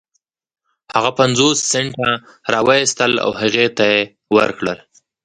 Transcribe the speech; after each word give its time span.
هغه 0.93 1.11
پنځوس 1.19 1.57
سنټه 1.71 2.09
را 2.51 2.59
و 2.65 2.67
ايستل 2.79 3.13
او 3.23 3.31
هغې 3.41 3.67
ته 3.77 3.83
يې 3.93 4.01
ورکړل. 4.37 4.77